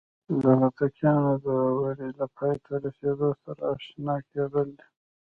د 0.41 0.43
هوتکیانو 0.59 1.31
د 1.45 1.47
دورې 1.77 2.09
له 2.19 2.25
پای 2.37 2.55
ته 2.65 2.71
رسیدو 2.83 3.29
سره 3.43 3.61
آشنا 3.73 4.15
کېدل 4.31 4.67
دي. 4.77 4.85